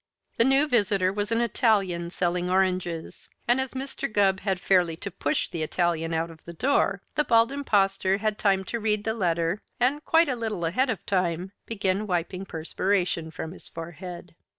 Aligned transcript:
The 0.37 0.43
new 0.43 0.67
visitor 0.67 1.13
was 1.13 1.31
an 1.31 1.41
Italian 1.41 2.09
selling 2.09 2.49
oranges, 2.49 3.29
and 3.47 3.61
as 3.61 3.73
Mr. 3.75 4.11
Gubb 4.11 4.39
had 4.39 4.59
fairly 4.59 4.95
to 4.95 5.11
push 5.11 5.47
the 5.47 5.61
Italian 5.61 6.11
out 6.11 6.31
of 6.31 6.43
the 6.45 6.53
door, 6.53 7.03
the 7.13 7.23
Bald 7.23 7.51
Impostor 7.51 8.17
had 8.17 8.39
time 8.39 8.63
to 8.63 8.79
read 8.79 9.03
the 9.03 9.13
letter 9.13 9.61
and, 9.79 10.03
quite 10.03 10.27
a 10.27 10.35
little 10.35 10.65
ahead 10.65 10.89
of 10.89 11.05
time, 11.05 11.51
began 11.67 12.07
wiping 12.07 12.45
perspiration 12.47 13.29
from 13.29 13.51
his 13.51 13.67
forehead. 13.69 14.33